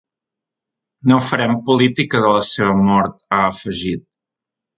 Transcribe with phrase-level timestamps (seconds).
[1.11, 4.05] No farem política de la seva mort, ha afegit.